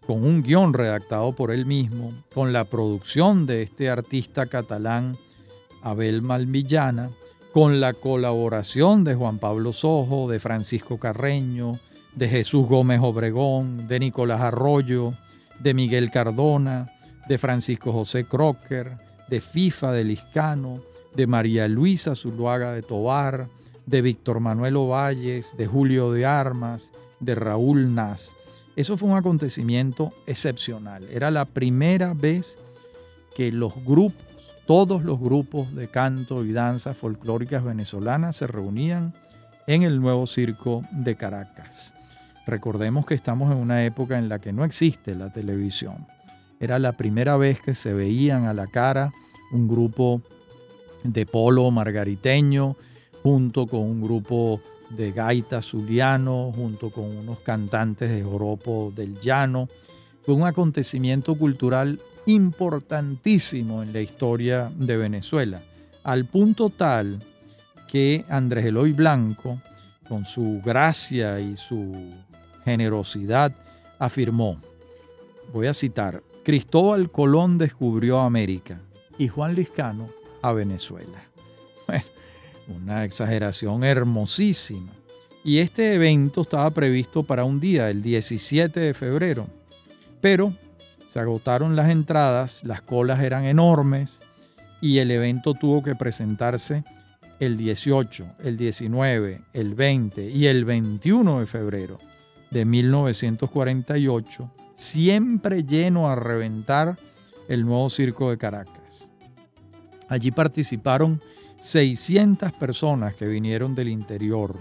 [0.06, 5.18] con un guion redactado por él mismo, con la producción de este artista catalán
[5.82, 7.10] Abel Valmillana,
[7.56, 11.80] con la colaboración de Juan Pablo Sojo, de Francisco Carreño,
[12.14, 15.14] de Jesús Gómez Obregón, de Nicolás Arroyo,
[15.60, 16.92] de Miguel Cardona,
[17.26, 18.98] de Francisco José Crocker,
[19.30, 20.82] de FIFA de Liscano,
[21.14, 23.48] de María Luisa Zuluaga de Tobar,
[23.86, 28.36] de Víctor Manuel Ovalles, de Julio de Armas, de Raúl Nas.
[28.76, 31.08] Eso fue un acontecimiento excepcional.
[31.10, 32.58] Era la primera vez
[33.34, 34.35] que los grupos
[34.66, 39.14] todos los grupos de canto y danza folclóricas venezolanas se reunían
[39.66, 41.94] en el nuevo circo de Caracas.
[42.46, 46.06] Recordemos que estamos en una época en la que no existe la televisión.
[46.58, 49.12] Era la primera vez que se veían a la cara
[49.52, 50.22] un grupo
[51.04, 52.76] de polo margariteño
[53.22, 59.68] junto con un grupo de gaita zuliano, junto con unos cantantes de joropo del llano.
[60.22, 65.62] Fue un acontecimiento cultural importantísimo en la historia de Venezuela,
[66.04, 67.24] al punto tal
[67.88, 69.60] que Andrés Eloy Blanco,
[70.08, 72.12] con su gracia y su
[72.64, 73.54] generosidad,
[73.98, 74.60] afirmó,
[75.52, 78.80] voy a citar, Cristóbal Colón descubrió América
[79.18, 80.10] y Juan Liscano
[80.42, 81.24] a Venezuela.
[81.86, 82.04] Bueno,
[82.68, 84.92] una exageración hermosísima.
[85.44, 89.46] Y este evento estaba previsto para un día, el 17 de febrero,
[90.20, 90.52] pero
[91.06, 94.22] se agotaron las entradas, las colas eran enormes
[94.80, 96.84] y el evento tuvo que presentarse
[97.38, 101.98] el 18, el 19, el 20 y el 21 de febrero
[102.50, 106.96] de 1948, siempre lleno a reventar
[107.48, 109.12] el nuevo circo de Caracas.
[110.08, 111.20] Allí participaron
[111.58, 114.56] 600 personas que vinieron del interior.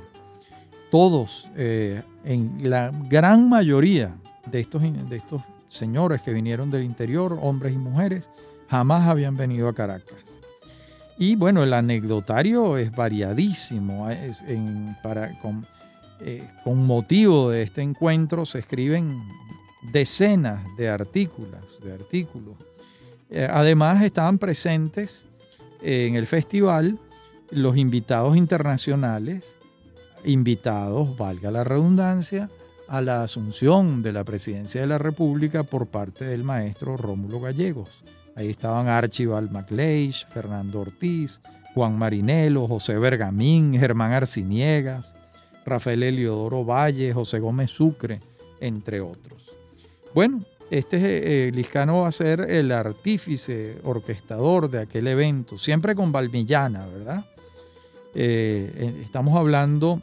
[0.91, 4.15] Todos, eh, en la gran mayoría
[4.45, 8.30] de estos, de estos señores que vinieron del interior, hombres y mujeres,
[8.70, 10.41] jamás habían venido a Caracas.
[11.18, 14.07] Y bueno, el anecdotario es variadísimo.
[15.01, 15.66] para, con,
[16.20, 19.22] eh, con, motivo de este encuentro se escriben
[19.91, 21.61] decenas de artículos.
[21.84, 22.55] De artículos.
[23.30, 25.28] Eh, además estaban presentes
[25.82, 26.99] en el festival
[27.51, 29.57] los invitados internacionales,
[30.24, 32.49] invitados, valga la redundancia,
[32.88, 38.03] a la asunción de la presidencia de la República por parte del maestro Rómulo Gallegos.
[38.36, 41.41] Ahí estaban Archibald MacLeish, Fernando Ortiz,
[41.73, 45.15] Juan Marinelo, José Bergamín, Germán Arciniegas,
[45.65, 48.21] Rafael Eliodoro Valle, José Gómez Sucre,
[48.59, 49.55] entre otros.
[50.13, 56.11] Bueno, este eh, Liscano va a ser el artífice orquestador de aquel evento, siempre con
[56.11, 57.25] Valmillana, ¿verdad?
[58.13, 60.01] Eh, estamos hablando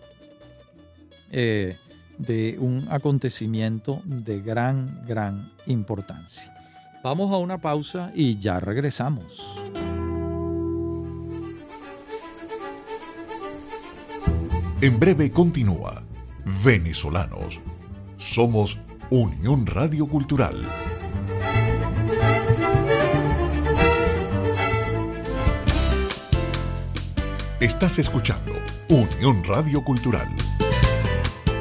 [1.30, 1.78] eh,
[2.22, 6.54] de un acontecimiento de gran, gran importancia.
[7.02, 9.58] Vamos a una pausa y ya regresamos.
[14.80, 16.02] En breve continúa
[16.64, 17.60] Venezolanos.
[18.18, 18.78] Somos
[19.10, 20.64] Unión Radio Cultural.
[27.60, 28.52] Estás escuchando
[28.88, 30.26] Unión Radio Cultural.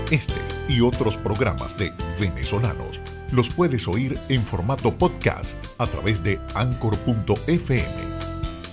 [0.10, 3.00] Este y otros programas de venezolanos
[3.32, 7.86] los puedes oír en formato podcast a través de anchor.fm.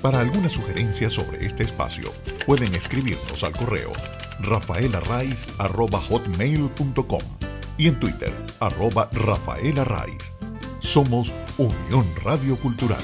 [0.01, 2.13] Para alguna sugerencia sobre este espacio,
[2.47, 3.91] pueden escribirnos al correo
[4.41, 7.23] rafaelarraiz.com
[7.77, 10.23] y en Twitter, arroba rafaelarraiz.
[10.79, 13.03] Somos Unión Radio Cultural.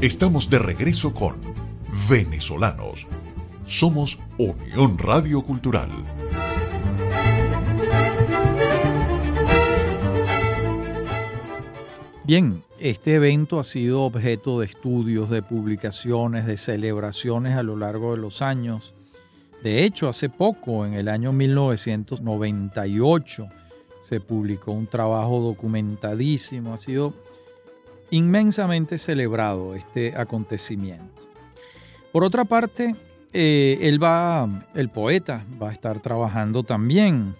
[0.00, 1.53] Estamos de regreso con
[2.08, 3.06] Venezolanos
[3.66, 5.88] somos Unión Radio Cultural.
[12.24, 18.10] Bien, este evento ha sido objeto de estudios, de publicaciones, de celebraciones a lo largo
[18.10, 18.92] de los años.
[19.62, 23.48] De hecho, hace poco, en el año 1998,
[24.02, 26.74] se publicó un trabajo documentadísimo.
[26.74, 27.14] Ha sido
[28.10, 31.24] inmensamente celebrado este acontecimiento.
[32.14, 32.94] Por otra parte,
[33.32, 37.34] eh, él va, el poeta, va a estar trabajando también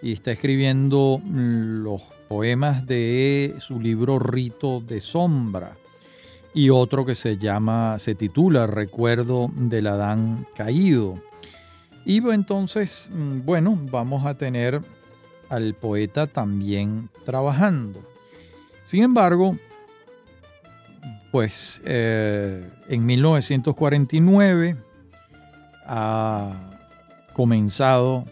[0.00, 5.76] y está escribiendo los poemas de su libro Rito de Sombra
[6.54, 11.20] y otro que se llama, se titula Recuerdo del Adán Caído.
[12.04, 14.82] Y entonces, mm, bueno, vamos a tener
[15.48, 18.04] al poeta también trabajando.
[18.84, 19.58] Sin embargo,
[21.36, 24.74] pues eh, en 1949
[25.84, 26.50] ha
[27.34, 28.24] comenzado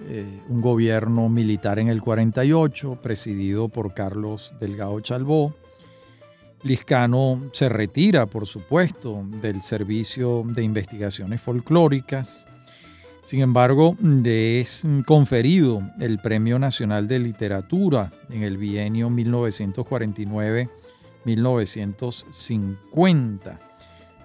[0.00, 5.54] eh, un gobierno militar en el 48, presidido por Carlos Delgado Chalbó.
[6.62, 12.46] Liscano se retira, por supuesto, del servicio de investigaciones folclóricas.
[13.22, 19.08] Sin embargo, le es conferido el Premio Nacional de Literatura en el bienio
[21.24, 23.58] 1949-1950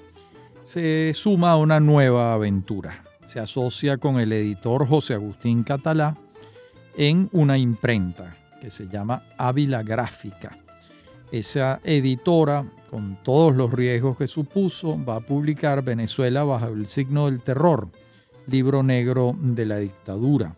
[0.64, 3.06] se suma a una nueva aventura.
[3.24, 6.18] Se asocia con el editor José Agustín Catalá
[6.98, 10.58] en una imprenta que se llama Ávila Gráfica.
[11.32, 17.26] Esa editora, con todos los riesgos que supuso, va a publicar Venezuela bajo el signo
[17.26, 17.90] del terror,
[18.48, 20.56] libro negro de la dictadura.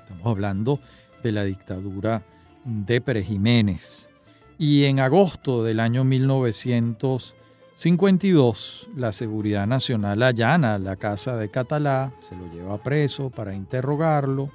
[0.00, 0.78] Estamos hablando
[1.22, 2.22] de la dictadura
[2.64, 4.10] de Pérez Jiménez.
[4.58, 12.36] Y en agosto del año 1952, la Seguridad Nacional allana la casa de Catalá, se
[12.36, 14.50] lo lleva preso para interrogarlo.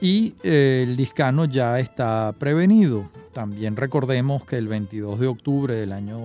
[0.00, 3.08] Y eh, el Liscano ya está prevenido.
[3.32, 6.18] También recordemos que el 22 de octubre del año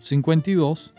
[0.00, 0.92] 52,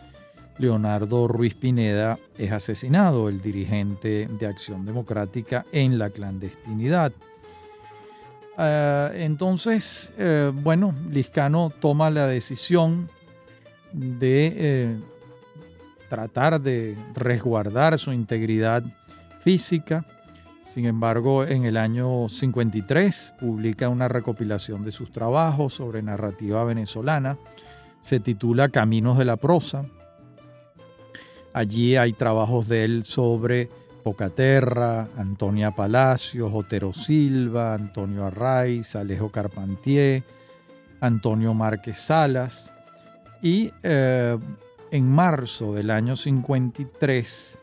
[0.58, 7.12] Leonardo Ruiz Pineda es asesinado, el dirigente de Acción Democrática en la clandestinidad.
[8.58, 13.10] Ah, entonces, eh, bueno, Liscano toma la decisión
[13.92, 14.98] de eh,
[16.10, 18.84] tratar de resguardar su integridad
[19.42, 20.06] física.
[20.64, 27.38] Sin embargo, en el año 53 publica una recopilación de sus trabajos sobre narrativa venezolana.
[28.00, 29.86] Se titula Caminos de la Prosa.
[31.54, 33.70] Allí hay trabajos de él sobre
[34.04, 40.24] Pocaterra, Antonia Palacios, Otero Silva, Antonio Arraiz, Alejo Carpentier,
[41.02, 42.74] Antonio Márquez Salas.
[43.42, 44.38] Y eh,
[44.92, 47.60] en marzo del año 53,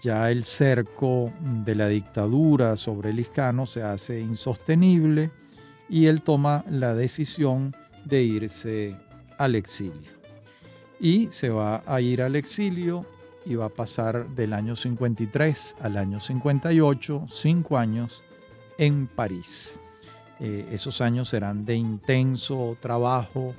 [0.00, 5.30] ya el cerco de la dictadura sobre el Iscano se hace insostenible
[5.88, 7.74] y él toma la decisión
[8.04, 8.96] de irse
[9.38, 10.10] al exilio.
[11.00, 13.06] Y se va a ir al exilio
[13.44, 18.22] y va a pasar del año 53 al año 58, cinco años
[18.76, 19.80] en París.
[20.40, 23.54] Eh, esos años serán de intenso trabajo.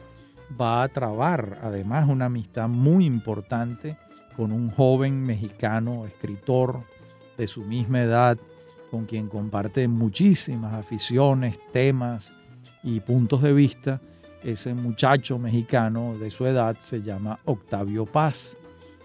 [0.59, 3.97] Va a trabar además una amistad muy importante
[4.39, 6.81] con un joven mexicano, escritor
[7.37, 8.37] de su misma edad,
[8.89, 12.33] con quien comparte muchísimas aficiones, temas
[12.81, 13.99] y puntos de vista.
[14.41, 18.55] Ese muchacho mexicano de su edad se llama Octavio Paz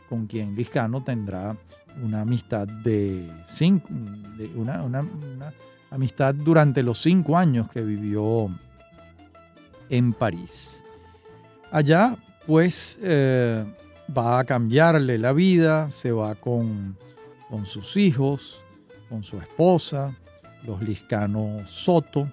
[0.08, 1.56] con quien Liscano tendrá
[2.00, 3.88] una amistad de cinco,
[4.54, 5.04] una,
[5.90, 8.56] amistad durante los cinco años que vivió
[9.90, 10.84] en París.
[11.72, 12.16] Allá,
[12.46, 13.64] pues, eh,
[14.16, 16.96] va a cambiarle la vida, se va con,
[17.48, 18.62] con sus hijos,
[19.08, 20.16] con su esposa,
[20.64, 22.28] los Liscano Soto,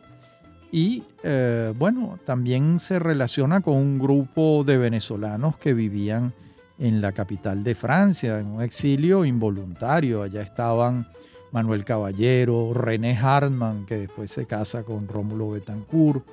[0.71, 6.33] y eh, bueno, también se relaciona con un grupo de venezolanos que vivían
[6.79, 10.23] en la capital de Francia, en un exilio involuntario.
[10.23, 11.07] Allá estaban
[11.51, 16.25] Manuel Caballero, René Hartmann, que después se casa con Rómulo Betancourt,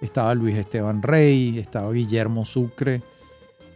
[0.00, 3.00] estaba Luis Esteban Rey, estaba Guillermo Sucre,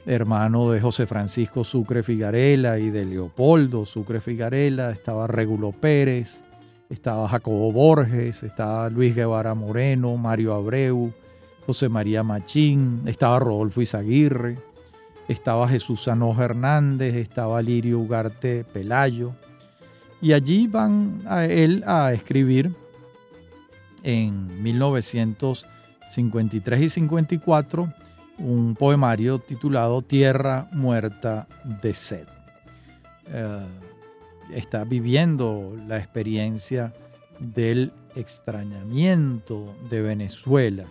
[0.09, 6.43] hermano de José Francisco Sucre Figarela y de Leopoldo Sucre Figarela, estaba Regulo Pérez,
[6.89, 11.13] estaba Jacobo Borges, estaba Luis Guevara Moreno, Mario Abreu,
[11.67, 14.57] José María Machín, estaba Rodolfo Izaguirre,
[15.29, 19.35] estaba Jesús Anoja Hernández, estaba Lirio Ugarte Pelayo,
[20.23, 22.75] y allí van a él a escribir
[24.05, 27.93] en 1953 y 54
[28.39, 31.47] un poemario titulado Tierra muerta
[31.83, 32.27] de sed.
[33.27, 33.67] Eh,
[34.53, 36.93] está viviendo la experiencia
[37.39, 40.87] del extrañamiento de Venezuela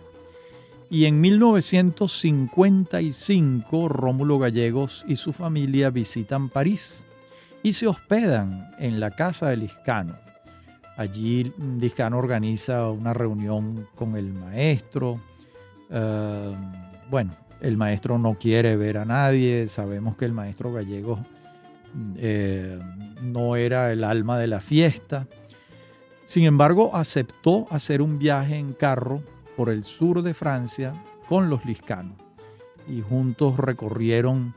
[0.90, 7.04] y en 1955 Rómulo Gallegos y su familia visitan París
[7.62, 10.14] y se hospedan en la casa de Liscano.
[10.96, 15.20] Allí Liscano organiza una reunión con el maestro.
[15.90, 16.54] Eh,
[17.10, 19.68] bueno, el maestro no quiere ver a nadie.
[19.68, 21.20] Sabemos que el maestro Gallegos
[22.16, 22.78] eh,
[23.22, 25.26] no era el alma de la fiesta.
[26.24, 29.22] Sin embargo, aceptó hacer un viaje en carro
[29.56, 30.94] por el sur de Francia
[31.28, 32.16] con los liscanos
[32.88, 34.54] y juntos recorrieron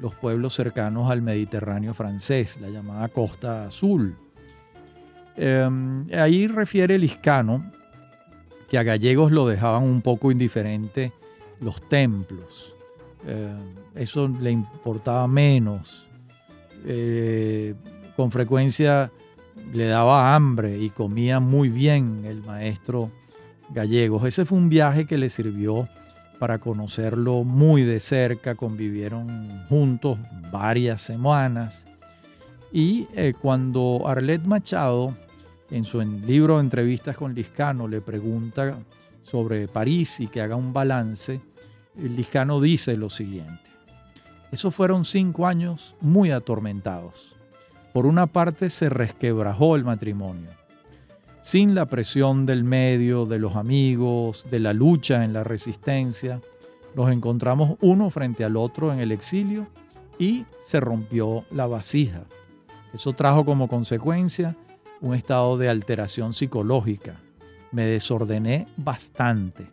[0.00, 4.16] los pueblos cercanos al Mediterráneo francés, la llamada Costa Azul.
[5.36, 7.72] Em, ahí refiere Liscano
[8.68, 11.12] que a gallegos lo dejaban un poco indiferente
[11.60, 12.74] los templos.
[13.26, 16.06] Em, eso le importaba menos.
[16.86, 17.74] Eh,
[18.16, 19.10] con frecuencia
[19.72, 23.10] le daba hambre y comía muy bien el maestro
[23.70, 24.26] gallegos.
[24.26, 25.88] Ese fue un viaje que le sirvió
[26.38, 30.18] para conocerlo muy de cerca, convivieron juntos
[30.52, 31.86] varias semanas.
[32.72, 35.16] Y eh, cuando Arlet Machado,
[35.70, 38.78] en su libro de entrevistas con Liscano, le pregunta
[39.24, 41.40] sobre París y que haga un balance,
[41.98, 43.64] el Liscano dice lo siguiente.
[44.52, 47.34] Esos fueron cinco años muy atormentados.
[47.92, 50.50] Por una parte se resquebrajó el matrimonio
[51.44, 56.40] sin la presión del medio, de los amigos, de la lucha en la resistencia,
[56.94, 59.66] nos encontramos uno frente al otro en el exilio
[60.18, 62.24] y se rompió la vasija.
[62.94, 64.56] Eso trajo como consecuencia
[65.02, 67.20] un estado de alteración psicológica.
[67.74, 69.66] Me desordené bastante.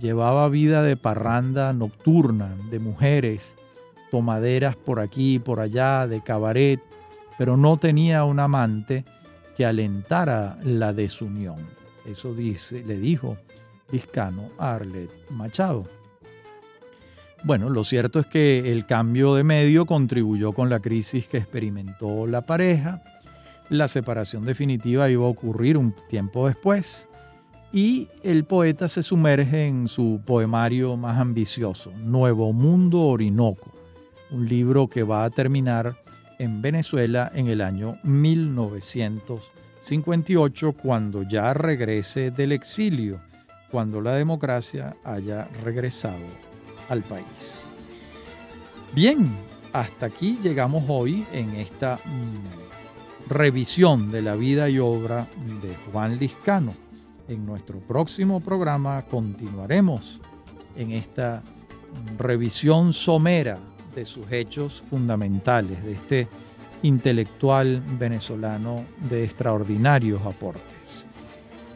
[0.00, 3.54] Llevaba vida de parranda nocturna, de mujeres,
[4.10, 6.80] tomaderas por aquí y por allá, de cabaret,
[7.36, 9.04] pero no tenía un amante
[9.58, 11.56] que alentara la desunión.
[12.06, 13.36] Eso le dijo
[13.92, 15.86] Liscano a Arlet Machado.
[17.42, 22.26] Bueno, lo cierto es que el cambio de medio contribuyó con la crisis que experimentó
[22.26, 23.02] la pareja.
[23.68, 27.10] La separación definitiva iba a ocurrir un tiempo después
[27.74, 33.72] y el poeta se sumerge en su poemario más ambicioso, Nuevo Mundo Orinoco,
[34.30, 35.96] un libro que va a terminar
[36.38, 43.18] en Venezuela en el año 1958, cuando ya regrese del exilio,
[43.72, 46.14] cuando la democracia haya regresado
[46.88, 47.68] al país.
[48.94, 49.34] Bien,
[49.72, 55.26] hasta aquí llegamos hoy en esta mm, revisión de la vida y obra
[55.60, 56.83] de Juan Liscano.
[57.26, 60.20] En nuestro próximo programa continuaremos
[60.76, 61.42] en esta
[62.18, 63.58] revisión somera
[63.94, 66.28] de sus hechos fundamentales, de este
[66.82, 71.06] intelectual venezolano de extraordinarios aportes.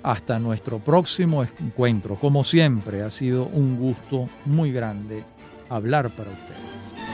[0.02, 2.16] Hasta nuestro próximo encuentro.
[2.16, 5.24] Como siempre, ha sido un gusto muy grande
[5.70, 7.07] hablar para ustedes.